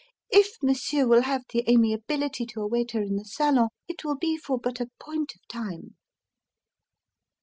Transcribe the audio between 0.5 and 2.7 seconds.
M'sieu' will have the amiability to